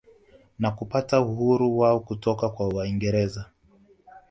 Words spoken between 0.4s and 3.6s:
Na kupata uhuru wao kutoka kwa waingereza